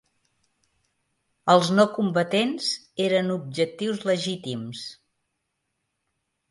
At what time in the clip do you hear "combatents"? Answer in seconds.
1.99-2.71